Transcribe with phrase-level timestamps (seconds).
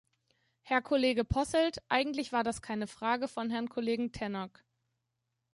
[0.63, 4.63] Herr Kollege Posselt, eigentlich war das keine Frage von Herrn Kollegen Tannock.